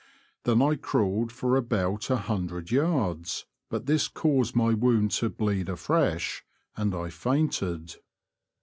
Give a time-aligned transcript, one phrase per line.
[0.45, 5.69] Then I crawled for about a hundred yards, but this caused my wound to bleed
[5.69, 6.43] afresh,
[6.75, 7.97] and I fainted.